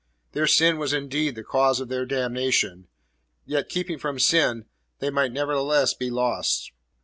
[0.31, 2.87] Their sin was indeed the cause of their damnation,
[3.45, 4.65] yet, keeping from sin,
[4.97, 6.71] they might nevertheless be lost.